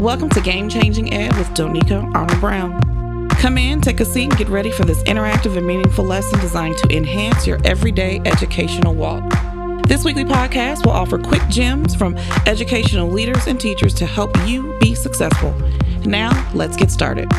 Welcome 0.00 0.30
to 0.30 0.40
Game 0.40 0.70
Changing 0.70 1.12
Ed 1.12 1.36
with 1.36 1.48
Donika 1.48 2.02
Arnold 2.14 2.40
Brown. 2.40 3.28
Come 3.28 3.58
in, 3.58 3.82
take 3.82 4.00
a 4.00 4.06
seat, 4.06 4.30
and 4.30 4.38
get 4.38 4.48
ready 4.48 4.70
for 4.70 4.86
this 4.86 5.02
interactive 5.02 5.58
and 5.58 5.66
meaningful 5.66 6.06
lesson 6.06 6.40
designed 6.40 6.78
to 6.78 6.96
enhance 6.96 7.46
your 7.46 7.58
everyday 7.66 8.18
educational 8.24 8.94
walk. 8.94 9.22
This 9.86 10.02
weekly 10.02 10.24
podcast 10.24 10.86
will 10.86 10.92
offer 10.92 11.18
quick 11.18 11.46
gems 11.50 11.94
from 11.94 12.16
educational 12.46 13.10
leaders 13.10 13.46
and 13.46 13.60
teachers 13.60 13.92
to 13.96 14.06
help 14.06 14.34
you 14.48 14.74
be 14.80 14.94
successful. 14.94 15.52
Now, 16.06 16.50
let's 16.54 16.78
get 16.78 16.90
started. 16.90 17.30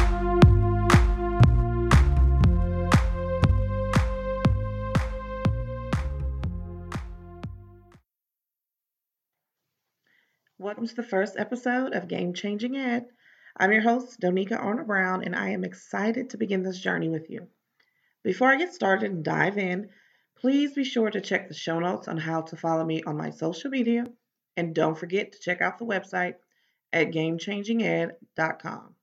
Welcome 10.62 10.86
to 10.86 10.94
the 10.94 11.02
first 11.02 11.38
episode 11.40 11.94
of 11.94 12.08
Game 12.08 12.36
Changing 12.36 12.78
Ed. 12.78 13.08
I'm 13.58 13.72
your 13.72 13.82
host, 13.82 14.20
Donika 14.22 14.64
Arnold 14.64 14.86
Brown, 14.86 15.24
and 15.24 15.36
I 15.36 15.50
am 15.50 15.64
excited 15.64 16.30
to 16.30 16.38
begin 16.38 16.62
this 16.62 16.78
journey 16.78 17.10
with 17.10 17.32
you. 17.32 17.48
Before 18.22 18.48
I 18.48 18.58
get 18.58 18.72
started 18.72 19.10
and 19.10 19.24
dive 19.24 19.58
in, 19.58 19.90
please 20.38 20.74
be 20.74 20.84
sure 20.84 21.10
to 21.10 21.20
check 21.20 21.48
the 21.48 21.56
show 21.56 21.80
notes 21.80 22.08
on 22.08 22.18
how 22.18 22.42
to 22.44 22.56
follow 22.56 22.86
me 22.86 23.02
on 23.02 23.18
my 23.18 23.32
social 23.32 23.72
media, 23.72 24.06
and 24.56 24.76
don't 24.76 24.96
forget 24.96 25.32
to 25.32 25.40
check 25.40 25.62
out 25.62 25.80
the 25.80 25.86
website 25.86 26.36
at 26.94 27.10
gamechanginged.com. 27.10 28.96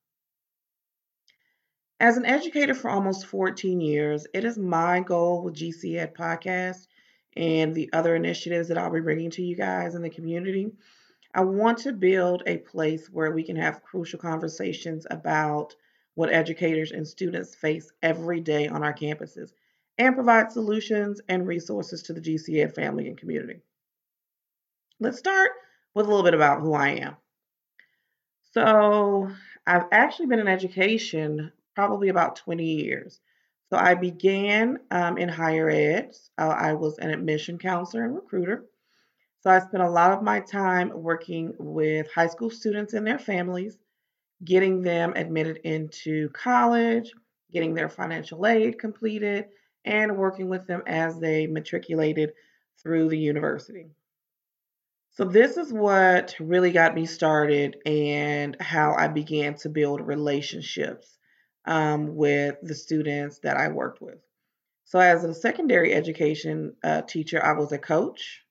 As 1.98 2.16
an 2.16 2.24
educator 2.24 2.74
for 2.74 2.88
almost 2.88 3.26
14 3.26 3.80
years, 3.80 4.28
it 4.32 4.44
is 4.44 4.56
my 4.56 5.00
goal 5.00 5.42
with 5.42 5.56
GC 5.56 5.98
Ed 5.98 6.14
Podcast 6.14 6.86
and 7.36 7.74
the 7.74 7.90
other 7.92 8.14
initiatives 8.14 8.68
that 8.68 8.78
I'll 8.78 8.92
be 8.92 9.00
bringing 9.00 9.32
to 9.32 9.42
you 9.42 9.56
guys 9.56 9.96
in 9.96 10.02
the 10.02 10.08
community 10.08 10.70
I 11.34 11.42
want 11.42 11.78
to 11.78 11.92
build 11.92 12.42
a 12.46 12.58
place 12.58 13.08
where 13.08 13.30
we 13.30 13.42
can 13.42 13.56
have 13.56 13.82
crucial 13.82 14.18
conversations 14.18 15.06
about 15.10 15.74
what 16.14 16.32
educators 16.32 16.90
and 16.90 17.06
students 17.06 17.54
face 17.54 17.92
every 18.02 18.40
day 18.40 18.66
on 18.66 18.82
our 18.82 18.94
campuses 18.94 19.52
and 19.98 20.14
provide 20.14 20.50
solutions 20.50 21.20
and 21.28 21.46
resources 21.46 22.02
to 22.04 22.12
the 22.12 22.20
GC 22.20 22.62
Ed 22.62 22.74
family 22.74 23.08
and 23.08 23.18
community. 23.18 23.60
Let's 25.00 25.18
start 25.18 25.52
with 25.94 26.06
a 26.06 26.08
little 26.08 26.24
bit 26.24 26.34
about 26.34 26.60
who 26.60 26.74
I 26.74 26.88
am. 26.88 27.16
So, 28.52 29.30
I've 29.66 29.86
actually 29.92 30.26
been 30.26 30.40
in 30.40 30.48
education 30.48 31.52
probably 31.74 32.08
about 32.08 32.36
20 32.36 32.64
years. 32.64 33.20
So, 33.70 33.76
I 33.76 33.94
began 33.94 34.78
um, 34.90 35.18
in 35.18 35.28
higher 35.28 35.68
ed. 35.68 36.16
Uh, 36.38 36.48
I 36.48 36.72
was 36.72 36.98
an 36.98 37.10
admission 37.10 37.58
counselor 37.58 38.04
and 38.04 38.14
recruiter. 38.14 38.64
So 39.40 39.50
I 39.50 39.60
spent 39.60 39.82
a 39.82 39.90
lot 39.90 40.12
of 40.12 40.22
my 40.22 40.40
time 40.40 40.90
working 40.94 41.54
with 41.58 42.10
high 42.12 42.26
school 42.26 42.50
students 42.50 42.92
and 42.92 43.06
their 43.06 43.18
families, 43.18 43.78
getting 44.44 44.82
them 44.82 45.12
admitted 45.14 45.58
into 45.64 46.28
college, 46.30 47.12
getting 47.52 47.74
their 47.74 47.88
financial 47.88 48.46
aid 48.46 48.78
completed, 48.78 49.46
and 49.84 50.16
working 50.16 50.48
with 50.48 50.66
them 50.66 50.82
as 50.86 51.18
they 51.18 51.46
matriculated 51.46 52.32
through 52.82 53.08
the 53.08 53.18
university. 53.18 53.86
So, 55.10 55.24
this 55.24 55.56
is 55.56 55.72
what 55.72 56.36
really 56.38 56.70
got 56.70 56.94
me 56.94 57.06
started 57.06 57.78
and 57.84 58.56
how 58.60 58.94
I 58.94 59.08
began 59.08 59.54
to 59.56 59.68
build 59.68 60.00
relationships 60.00 61.18
um, 61.64 62.14
with 62.14 62.56
the 62.62 62.74
students 62.74 63.40
that 63.40 63.56
I 63.56 63.68
worked 63.68 64.00
with. 64.00 64.18
So, 64.84 65.00
as 65.00 65.24
a 65.24 65.34
secondary 65.34 65.92
education 65.92 66.76
uh, 66.84 67.02
teacher, 67.02 67.44
I 67.44 67.52
was 67.52 67.72
a 67.72 67.78
coach. 67.78 68.42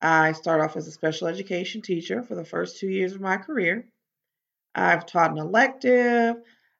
I 0.00 0.32
started 0.32 0.64
off 0.64 0.76
as 0.76 0.86
a 0.86 0.92
special 0.92 1.26
education 1.26 1.82
teacher 1.82 2.22
for 2.22 2.34
the 2.34 2.44
first 2.44 2.78
two 2.78 2.88
years 2.88 3.14
of 3.14 3.20
my 3.20 3.36
career. 3.36 3.86
I've 4.74 5.06
taught 5.06 5.32
an 5.32 5.38
elective. 5.38 6.36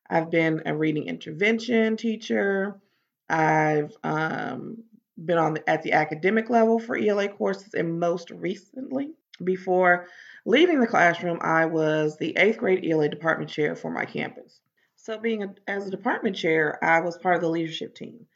I've 0.08 0.30
been 0.30 0.62
a 0.66 0.76
reading 0.76 1.06
intervention 1.06 1.96
teacher. 1.96 2.80
I've 3.28 3.96
um, 4.04 4.84
been 5.22 5.38
on 5.38 5.54
the, 5.54 5.68
at 5.68 5.82
the 5.82 5.92
academic 5.92 6.48
level 6.48 6.78
for 6.78 6.96
ELA 6.96 7.28
courses, 7.28 7.74
and 7.74 7.98
most 7.98 8.30
recently, 8.30 9.10
before 9.42 10.06
leaving 10.46 10.80
the 10.80 10.86
classroom, 10.86 11.38
I 11.42 11.66
was 11.66 12.16
the 12.16 12.36
eighth 12.36 12.58
grade 12.58 12.84
ELA 12.88 13.08
department 13.08 13.50
chair 13.50 13.74
for 13.74 13.90
my 13.90 14.04
campus. 14.04 14.60
So, 14.96 15.18
being 15.18 15.42
a, 15.42 15.54
as 15.66 15.86
a 15.86 15.90
department 15.90 16.36
chair, 16.36 16.82
I 16.82 17.00
was 17.00 17.18
part 17.18 17.36
of 17.36 17.42
the 17.42 17.50
leadership 17.50 17.94
team. 17.94 18.26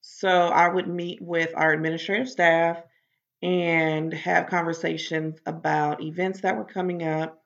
So, 0.00 0.28
I 0.28 0.68
would 0.68 0.86
meet 0.86 1.20
with 1.20 1.52
our 1.54 1.72
administrative 1.72 2.28
staff 2.28 2.82
and 3.42 4.12
have 4.12 4.48
conversations 4.48 5.38
about 5.46 6.02
events 6.02 6.40
that 6.40 6.56
were 6.56 6.64
coming 6.64 7.02
up, 7.02 7.42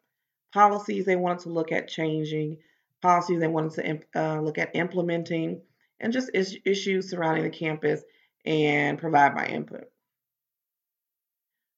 policies 0.53 1.05
they 1.05 1.17
wanted 1.17 1.41
to 1.41 1.51
look 1.51 1.73
at 1.73 1.89
changing, 1.89 2.59
policies 3.03 3.41
they 3.41 3.49
wanted 3.49 4.05
to 4.15 4.21
uh, 4.21 4.41
look 4.41 4.59
at 4.59 4.75
implementing, 4.75 5.61
and 6.01 6.13
just 6.13 6.31
is- 6.35 6.59
issues 6.65 7.11
surrounding 7.11 7.45
the 7.45 7.51
campus 7.51 8.03
and 8.45 8.99
provide 8.99 9.35
my 9.35 9.47
input. 9.47 9.85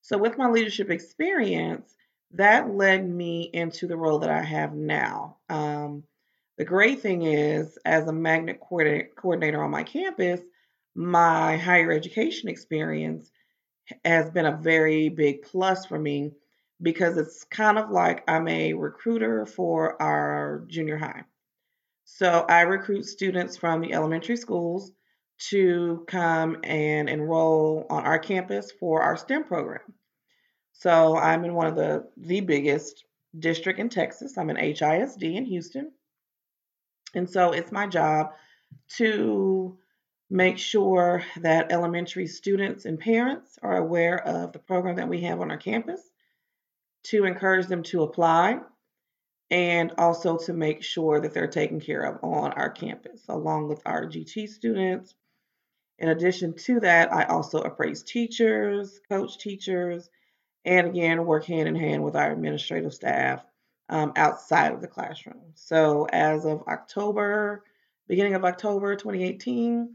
So, 0.02 0.18
with 0.18 0.38
my 0.38 0.50
leadership 0.50 0.90
experience, 0.90 1.94
that 2.32 2.70
led 2.70 3.08
me 3.08 3.50
into 3.52 3.86
the 3.86 3.96
role 3.96 4.18
that 4.20 4.30
I 4.30 4.42
have 4.42 4.74
now. 4.74 5.38
Um, 5.48 6.04
the 6.56 6.64
great 6.64 7.00
thing 7.00 7.22
is, 7.22 7.78
as 7.84 8.06
a 8.06 8.12
magnet 8.12 8.60
coordinator 8.60 9.62
on 9.62 9.70
my 9.70 9.82
campus, 9.82 10.40
my 10.94 11.56
higher 11.56 11.90
education 11.90 12.48
experience 12.48 13.30
has 14.04 14.30
been 14.30 14.46
a 14.46 14.56
very 14.56 15.08
big 15.08 15.42
plus 15.42 15.86
for 15.86 15.98
me 15.98 16.32
because 16.82 17.16
it's 17.16 17.44
kind 17.44 17.78
of 17.78 17.90
like 17.90 18.24
I'm 18.28 18.48
a 18.48 18.74
recruiter 18.74 19.46
for 19.46 20.00
our 20.00 20.64
junior 20.68 20.98
high. 20.98 21.24
So 22.04 22.44
I 22.48 22.62
recruit 22.62 23.04
students 23.04 23.56
from 23.56 23.80
the 23.80 23.92
elementary 23.92 24.36
schools 24.36 24.92
to 25.50 26.04
come 26.06 26.58
and 26.62 27.08
enroll 27.08 27.86
on 27.90 28.04
our 28.04 28.18
campus 28.18 28.70
for 28.78 29.02
our 29.02 29.16
STEM 29.16 29.44
program. 29.44 29.80
So 30.72 31.16
I'm 31.16 31.44
in 31.44 31.54
one 31.54 31.66
of 31.66 31.76
the 31.76 32.08
the 32.16 32.40
biggest 32.40 33.04
district 33.38 33.78
in 33.78 33.88
Texas. 33.88 34.36
I'm 34.36 34.50
in 34.50 34.56
HISD 34.56 35.36
in 35.36 35.44
Houston. 35.44 35.92
And 37.14 37.28
so 37.28 37.52
it's 37.52 37.72
my 37.72 37.86
job 37.86 38.32
to 38.96 39.78
make 40.30 40.58
sure 40.58 41.22
that 41.40 41.70
elementary 41.70 42.26
students 42.26 42.84
and 42.86 42.98
parents 42.98 43.58
are 43.62 43.76
aware 43.76 44.18
of 44.26 44.52
the 44.52 44.58
program 44.58 44.96
that 44.96 45.08
we 45.08 45.20
have 45.22 45.40
on 45.40 45.50
our 45.50 45.56
campus, 45.56 46.00
to 47.04 47.24
encourage 47.24 47.66
them 47.66 47.82
to 47.82 48.02
apply, 48.02 48.58
and 49.50 49.92
also 49.98 50.38
to 50.38 50.52
make 50.52 50.82
sure 50.82 51.20
that 51.20 51.34
they're 51.34 51.46
taken 51.46 51.80
care 51.80 52.02
of 52.02 52.18
on 52.24 52.52
our 52.52 52.70
campus, 52.70 53.22
along 53.28 53.68
with 53.68 53.82
our 53.84 54.06
GT 54.06 54.48
students. 54.48 55.14
In 55.98 56.08
addition 56.08 56.54
to 56.54 56.80
that, 56.80 57.12
I 57.12 57.24
also 57.24 57.60
appraise 57.60 58.02
teachers, 58.02 59.00
coach 59.08 59.38
teachers, 59.38 60.08
and 60.64 60.86
again, 60.88 61.26
work 61.26 61.44
hand 61.44 61.68
in 61.68 61.74
hand 61.74 62.02
with 62.02 62.16
our 62.16 62.32
administrative 62.32 62.94
staff 62.94 63.44
um, 63.90 64.12
outside 64.16 64.72
of 64.72 64.80
the 64.80 64.88
classroom. 64.88 65.52
So, 65.54 66.06
as 66.10 66.46
of 66.46 66.62
October, 66.66 67.64
beginning 68.08 68.34
of 68.34 68.44
October 68.44 68.96
2018, 68.96 69.94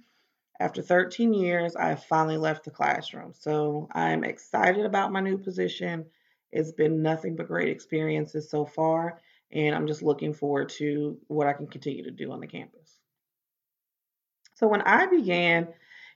after 0.60 0.82
13 0.82 1.34
years, 1.34 1.76
I 1.76 1.96
finally 1.96 2.38
left 2.38 2.66
the 2.66 2.72
classroom. 2.72 3.34
So 3.34 3.88
I'm 3.94 4.24
excited 4.24 4.86
about 4.86 5.12
my 5.12 5.22
new 5.22 5.38
position. 5.38 6.06
It's 6.52 6.72
been 6.72 7.02
nothing 7.02 7.36
but 7.36 7.48
great 7.48 7.70
experiences 7.70 8.50
so 8.50 8.66
far, 8.66 9.20
and 9.52 9.74
I'm 9.74 9.88
just 9.88 10.02
looking 10.02 10.34
forward 10.34 10.70
to 10.78 11.18
what 11.28 11.48
I 11.48 11.54
can 11.54 11.68
continue 11.68 12.04
to 12.04 12.12
do 12.12 12.32
on 12.32 12.42
the 12.42 12.48
campus. 12.48 12.98
So 14.56 14.68
when 14.68 14.82
I 14.82 15.06
began 15.06 15.70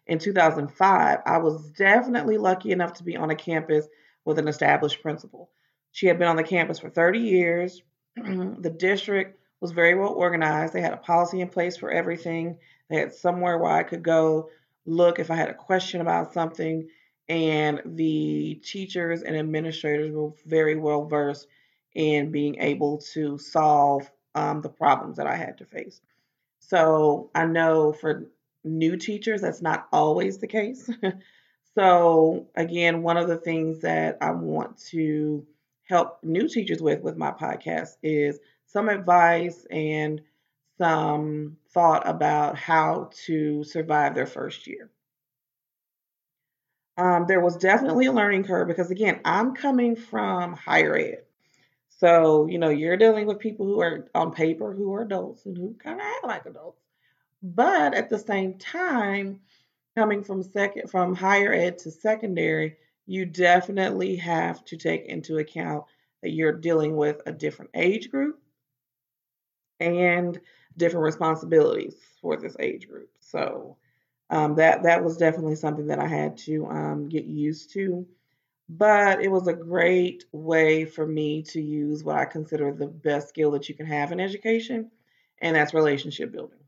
in 0.07 0.19
2005, 0.19 1.19
I 1.25 1.37
was 1.37 1.69
definitely 1.71 2.37
lucky 2.37 2.71
enough 2.71 2.93
to 2.93 3.03
be 3.03 3.15
on 3.15 3.29
a 3.29 3.35
campus 3.35 3.87
with 4.25 4.39
an 4.39 4.49
established 4.49 5.01
principal. 5.01 5.49
She 5.91 6.07
had 6.07 6.19
been 6.19 6.27
on 6.27 6.35
the 6.35 6.43
campus 6.43 6.79
for 6.79 6.89
30 6.89 7.19
years. 7.19 7.81
the 8.15 8.75
district 8.77 9.39
was 9.61 9.71
very 9.71 9.95
well 9.95 10.11
organized. 10.11 10.73
They 10.73 10.81
had 10.81 10.91
a 10.91 10.97
policy 10.97 11.39
in 11.39 11.47
place 11.47 11.77
for 11.77 11.89
everything. 11.89 12.57
They 12.93 12.99
had 12.99 13.13
somewhere 13.15 13.57
where 13.57 13.71
I 13.71 13.81
could 13.81 14.03
go 14.03 14.51
look 14.85 15.17
if 15.17 15.31
I 15.31 15.35
had 15.35 15.49
a 15.49 15.55
question 15.55 15.99
about 15.99 16.31
something. 16.31 16.89
And 17.27 17.81
the 17.85 18.61
teachers 18.63 19.23
and 19.23 19.35
administrators 19.35 20.13
were 20.13 20.33
very 20.45 20.75
well 20.75 21.05
versed 21.05 21.47
in 21.95 22.31
being 22.31 22.57
able 22.59 22.99
to 23.13 23.39
solve 23.39 24.11
um, 24.35 24.61
the 24.61 24.69
problems 24.69 25.17
that 25.17 25.25
I 25.25 25.35
had 25.35 25.57
to 25.57 25.65
face. 25.65 26.01
So 26.59 27.31
I 27.33 27.45
know 27.45 27.93
for 27.93 28.27
new 28.63 28.95
teachers, 28.95 29.41
that's 29.41 29.63
not 29.63 29.87
always 29.91 30.37
the 30.37 30.47
case. 30.47 30.87
so, 31.75 32.47
again, 32.55 33.01
one 33.01 33.17
of 33.17 33.27
the 33.27 33.37
things 33.37 33.79
that 33.79 34.19
I 34.21 34.29
want 34.31 34.77
to 34.89 35.47
help 35.89 36.23
new 36.23 36.47
teachers 36.47 36.79
with 36.79 37.01
with 37.01 37.17
my 37.17 37.31
podcast 37.31 37.97
is 38.03 38.39
some 38.67 38.87
advice 38.87 39.65
and 39.71 40.21
some 40.77 41.57
thought 41.71 42.07
about 42.07 42.57
how 42.57 43.09
to 43.25 43.63
survive 43.63 44.15
their 44.15 44.25
first 44.25 44.67
year. 44.67 44.89
Um, 46.97 47.25
there 47.27 47.41
was 47.41 47.57
definitely 47.57 48.05
a 48.05 48.11
learning 48.11 48.43
curve 48.43 48.67
because, 48.67 48.91
again, 48.91 49.19
I'm 49.25 49.55
coming 49.55 49.95
from 49.95 50.53
higher 50.53 50.95
ed. 50.95 51.23
So, 51.89 52.47
you 52.47 52.59
know, 52.59 52.69
you're 52.69 52.97
dealing 52.97 53.25
with 53.25 53.39
people 53.39 53.65
who 53.65 53.79
are 53.81 54.09
on 54.13 54.31
paper 54.31 54.73
who 54.73 54.93
are 54.93 55.01
adults 55.01 55.45
and 55.45 55.57
who 55.57 55.73
kind 55.75 55.99
of 55.99 56.05
act 56.05 56.25
like 56.25 56.45
adults. 56.45 56.81
But 57.41 57.93
at 57.93 58.09
the 58.09 58.19
same 58.19 58.57
time, 58.57 59.39
coming 59.95 60.23
from 60.23 60.43
second 60.43 60.89
from 60.89 61.15
higher 61.15 61.53
ed 61.53 61.79
to 61.79 61.91
secondary, 61.91 62.77
you 63.05 63.25
definitely 63.25 64.15
have 64.17 64.63
to 64.65 64.77
take 64.77 65.05
into 65.05 65.37
account 65.37 65.85
that 66.21 66.31
you're 66.31 66.53
dealing 66.53 66.95
with 66.95 67.21
a 67.25 67.31
different 67.31 67.71
age 67.73 68.09
group 68.09 68.39
and 69.83 70.39
different 70.77 71.03
responsibilities 71.03 71.95
for 72.21 72.37
this 72.37 72.55
age 72.59 72.87
group. 72.87 73.09
So 73.19 73.77
um, 74.29 74.55
that 74.55 74.83
that 74.83 75.03
was 75.03 75.17
definitely 75.17 75.55
something 75.55 75.87
that 75.87 75.99
I 75.99 76.07
had 76.07 76.37
to 76.39 76.65
um, 76.67 77.09
get 77.09 77.25
used 77.25 77.71
to. 77.73 78.07
But 78.69 79.21
it 79.21 79.29
was 79.29 79.47
a 79.47 79.53
great 79.53 80.25
way 80.31 80.85
for 80.85 81.05
me 81.05 81.43
to 81.43 81.61
use 81.61 82.03
what 82.03 82.15
I 82.15 82.25
consider 82.25 82.71
the 82.71 82.87
best 82.87 83.29
skill 83.29 83.51
that 83.51 83.67
you 83.67 83.75
can 83.75 83.85
have 83.85 84.11
in 84.11 84.19
education, 84.19 84.89
and 85.39 85.55
that's 85.55 85.73
relationship 85.73 86.31
building. 86.31 86.59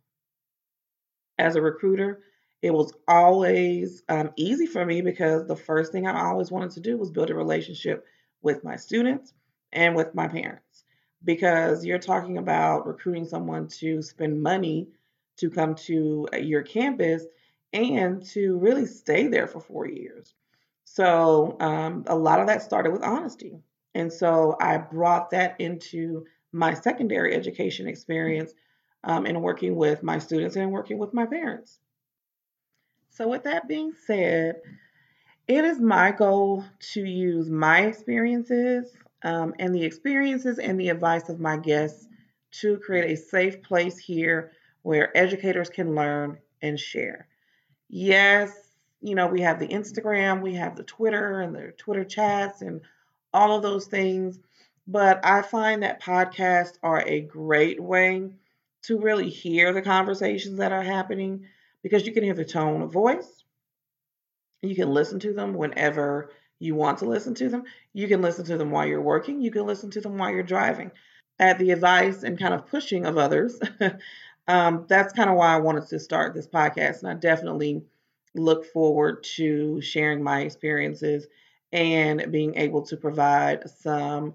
As 1.40 1.56
a 1.56 1.62
recruiter, 1.62 2.22
it 2.62 2.72
was 2.74 2.94
always 3.08 4.04
um, 4.10 4.32
easy 4.36 4.66
for 4.66 4.86
me 4.86 5.02
because 5.02 5.48
the 5.48 5.56
first 5.56 5.92
thing 5.92 6.06
I 6.06 6.26
always 6.26 6.52
wanted 6.52 6.72
to 6.72 6.82
do 6.82 6.98
was 6.98 7.12
build 7.12 7.30
a 7.30 7.36
relationship 7.36 8.06
with 8.42 8.64
my 8.64 8.76
students 8.76 9.34
and 9.72 9.96
with 9.96 10.14
my 10.14 10.28
parents 10.28 10.65
because 11.26 11.84
you're 11.84 12.00
talking 12.00 12.38
about 12.38 12.88
recruiting 12.88 13.26
someone 13.26 13.68
to 13.68 14.02
spend 14.02 14.42
money 14.42 14.88
to 15.38 15.50
come 15.50 15.76
to 15.76 16.28
your 16.40 16.62
campus 16.62 17.26
and 17.74 18.24
to 18.28 18.58
really 18.58 18.86
stay 18.86 19.28
there 19.28 19.48
for 19.48 19.60
four 19.60 19.88
years. 19.88 20.34
So 20.86 21.58
um, 21.60 22.06
a 22.08 22.16
lot 22.16 22.40
of 22.40 22.48
that 22.48 22.62
started 22.62 22.94
with 22.94 23.04
honesty. 23.04 23.60
And 23.96 24.12
so 24.12 24.56
I 24.62 24.78
brought 24.78 25.32
that 25.32 25.60
into 25.60 26.26
my 26.54 26.74
secondary 26.74 27.36
education 27.36 27.88
experience 27.88 28.54
um, 29.04 29.26
in 29.26 29.42
working 29.42 29.76
with 29.76 30.04
my 30.04 30.20
students 30.20 30.56
and 30.56 30.72
working 30.72 30.98
with 30.98 31.14
my 31.14 31.26
parents. 31.26 31.80
So, 33.10 33.28
with 33.28 33.44
that 33.44 33.68
being 33.68 33.94
said, 34.06 34.58
it 35.48 35.64
is 35.64 35.80
my 35.80 36.12
goal 36.12 36.66
to 36.94 37.02
use 37.02 37.50
my 37.50 37.82
experiences 37.82 38.94
um, 39.26 39.56
and 39.58 39.74
the 39.74 39.84
experiences 39.84 40.60
and 40.60 40.80
the 40.80 40.90
advice 40.90 41.30
of 41.30 41.40
my 41.40 41.58
guests 41.58 42.08
to 42.52 42.78
create 42.78 43.12
a 43.12 43.18
safe 43.18 43.62
place 43.64 43.98
here 43.98 44.52
where 44.84 45.16
educators 45.18 45.68
can 45.68 45.96
learn 45.96 46.38
and 46.62 46.80
share. 46.80 47.28
Yes, 47.90 48.52
you 49.02 49.16
know, 49.16 49.28
we 49.28 49.42
have 49.42 49.60
the 49.60 49.68
Instagram, 49.68 50.42
we 50.42 50.54
have 50.54 50.76
the 50.76 50.84
Twitter 50.84 51.42
and 51.42 51.56
the 51.56 51.74
Twitter 51.76 52.06
chats 52.06 52.62
and 52.62 52.82
all 53.34 53.58
of 53.58 53.64
those 53.64 53.88
things, 53.88 54.40
but 54.88 55.26
I 55.26 55.42
find 55.42 55.82
that 55.82 56.04
podcasts 56.04 56.78
are 56.84 57.02
a 57.02 57.22
great 57.22 57.82
way 57.82 58.30
to 58.84 59.00
really 59.00 59.30
hear 59.30 59.74
the 59.74 59.82
conversations 59.82 60.60
that 60.60 60.72
are 60.72 60.84
happening 60.84 61.48
because 61.82 62.06
you 62.06 62.14
can 62.14 62.24
hear 62.24 62.36
the 62.36 62.46
tone 62.46 62.84
of 62.84 62.94
voice. 62.94 63.44
You 64.62 64.76
can 64.76 64.94
listen 64.94 65.20
to 65.22 65.34
them 65.34 65.56
whenever 65.56 66.30
you 66.60 66.76
want 66.76 67.00
to 67.00 67.06
listen 67.06 67.34
to 67.36 67.50
them. 67.50 67.64
You 67.94 68.08
can 68.08 68.22
listen 68.22 68.46
to 68.46 68.58
them 68.58 68.72
while 68.72 68.86
you're 68.86 69.02
working. 69.02 69.42
You 69.42 69.52
can 69.52 69.66
listen 69.66 69.92
to 69.92 70.02
them 70.02 70.18
while 70.18 70.32
you're 70.32 70.44
driving. 70.44 70.92
At 71.38 71.60
the 71.60 71.72
advice 71.72 72.24
and 72.24 72.40
kind 72.40 72.54
of 72.54 72.68
pushing 72.68 73.06
of 73.06 73.18
others, 73.18 73.60
um, 74.48 74.86
that's 74.88 75.14
kind 75.14 75.30
of 75.30 75.36
why 75.36 75.54
I 75.54 75.60
wanted 75.60 75.88
to 75.88 76.00
start 76.00 76.34
this 76.34 76.48
podcast. 76.48 77.00
And 77.00 77.10
I 77.10 77.16
definitely 77.16 77.84
look 78.34 78.66
forward 78.66 79.24
to 79.36 79.82
sharing 79.82 80.24
my 80.24 80.42
experiences 80.42 81.28
and 81.72 82.32
being 82.32 82.56
able 82.56 82.84
to 82.84 82.96
provide 82.96 83.70
some 83.70 84.34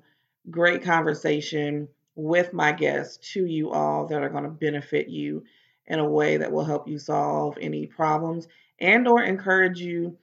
great 0.50 0.82
conversation 0.82 1.88
with 2.14 2.52
my 2.52 2.72
guests 2.72 3.32
to 3.32 3.46
you 3.46 3.70
all 3.70 4.06
that 4.06 4.22
are 4.22 4.28
going 4.28 4.44
to 4.44 4.50
benefit 4.50 5.08
you 5.08 5.44
in 5.86 5.98
a 5.98 6.08
way 6.08 6.36
that 6.36 6.52
will 6.52 6.64
help 6.64 6.88
you 6.88 6.98
solve 6.98 7.56
any 7.60 7.86
problems 7.86 8.46
and 8.78 9.08
or 9.08 9.22
encourage 9.22 9.80
you 9.80 10.16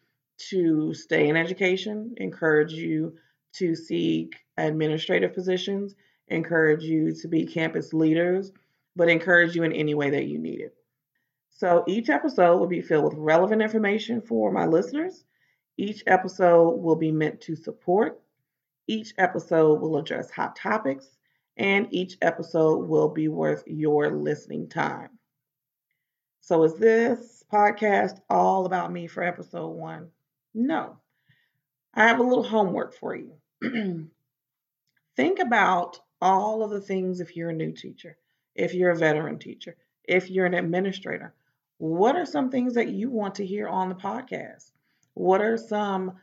to 0.50 0.94
stay 0.94 1.30
in 1.30 1.36
education, 1.36 2.14
encourage 2.18 2.74
you 2.74 3.18
to 3.54 3.76
seek 3.76 4.36
administrative 4.58 5.34
positions, 5.34 5.96
encourage 6.28 6.84
you 6.84 7.14
to 7.14 7.28
be 7.28 7.46
campus 7.46 7.94
leaders, 7.94 8.52
but 8.96 9.10
encourage 9.10 9.56
you 9.56 9.64
in 9.64 9.74
any 9.74 9.96
way 9.96 10.10
that 10.12 10.26
you 10.26 10.38
need 10.38 10.60
it. 10.62 10.76
So 11.50 11.84
each 11.88 12.10
episode 12.10 12.58
will 12.58 12.68
be 12.68 12.82
filled 12.82 13.06
with 13.06 13.14
relevant 13.16 13.62
information 13.62 14.22
for 14.22 14.52
my 14.52 14.66
listeners. 14.66 15.24
Each 15.78 16.04
episode 16.06 16.78
will 16.82 16.96
be 16.96 17.12
meant 17.12 17.42
to 17.42 17.56
support. 17.56 18.22
Each 18.88 19.14
episode 19.18 19.82
will 19.82 19.98
address 19.98 20.30
hot 20.30 20.56
topics, 20.56 21.18
and 21.58 21.88
each 21.92 22.18
episode 22.22 22.88
will 22.88 23.10
be 23.10 23.28
worth 23.28 23.64
your 23.68 24.12
listening 24.12 24.70
time. 24.70 25.18
So, 26.42 26.64
is 26.64 26.76
this 26.76 27.44
podcast 27.52 28.22
all 28.30 28.66
about 28.66 28.92
me 28.92 29.08
for 29.08 29.24
episode 29.24 29.70
one? 29.70 30.12
No. 30.60 30.98
I 31.94 32.08
have 32.08 32.18
a 32.18 32.24
little 32.24 32.44
homework 32.44 32.96
for 32.96 33.16
you. 33.16 33.34
Think 35.16 35.38
about 35.38 36.00
all 36.20 36.64
of 36.64 36.72
the 36.72 36.82
things 36.82 37.20
if 37.20 37.36
you're 37.36 37.52
a 37.52 37.54
new 37.54 37.74
teacher, 37.74 38.18
if 38.56 38.74
you're 38.74 38.90
a 38.90 38.98
veteran 38.98 39.38
teacher, 39.38 39.78
if 40.04 40.32
you're 40.32 40.48
an 40.48 40.56
administrator. 40.56 41.36
What 41.78 42.16
are 42.16 42.26
some 42.26 42.50
things 42.50 42.74
that 42.74 42.90
you 42.90 43.12
want 43.12 43.36
to 43.36 43.46
hear 43.46 43.68
on 43.68 43.90
the 43.90 43.96
podcast? 43.96 44.72
What 45.14 45.42
are 45.42 45.58
some 45.58 46.14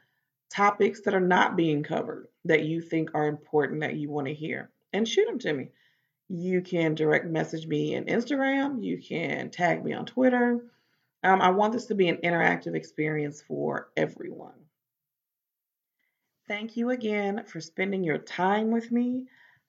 topics 0.51 1.03
that 1.03 1.15
are 1.15 1.21
not 1.21 1.55
being 1.55 1.85
covered 1.85 2.27
that 2.45 2.65
you 2.65 2.81
think 2.81 3.11
are 3.15 3.29
important 3.29 3.83
that 3.83 3.95
you 3.95 4.11
want 4.11 4.27
to 4.27 4.35
hear? 4.35 4.69
And 4.93 5.07
shoot 5.07 5.27
them 5.27 5.39
to 5.39 5.53
me. 5.53 5.69
You 6.29 6.61
can 6.61 6.97
direct 6.97 7.27
message 7.27 7.69
me 7.69 7.95
in 7.95 8.07
Instagram. 8.07 8.83
You 8.83 9.01
can 9.01 9.51
tag 9.51 9.85
me 9.85 9.93
on 9.93 10.07
Twitter. 10.07 10.65
Um, 11.25 11.41
I 11.41 11.51
want 11.51 11.73
this 11.73 11.87
to 11.87 11.95
be 11.95 12.09
an 12.09 12.19
interactive 12.19 12.75
experience 12.75 13.43
for 13.43 13.89
everyone. 13.97 14.53
Thank 16.47 16.77
you 16.77 16.91
again 16.91 17.45
for 17.47 17.63
spending 17.63 18.05
your 18.05 18.19
time 18.19 18.71
with 18.71 18.93
me. 18.93 19.25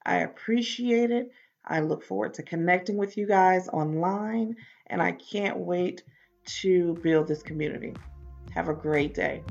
I 0.06 0.18
appreciate 0.18 1.12
it. 1.12 1.32
I 1.66 1.80
look 1.80 2.04
forward 2.04 2.34
to 2.36 2.44
connecting 2.44 2.98
with 2.98 3.18
you 3.18 3.26
guys 3.26 3.70
online, 3.70 4.58
and 4.88 5.02
I 5.02 5.14
can't 5.14 5.58
wait 5.58 6.04
to 6.62 6.96
build 7.02 7.30
this 7.30 7.42
community. 7.42 7.94
Have 8.54 8.68
a 8.68 8.74
great 8.74 9.14
day. 9.14 9.42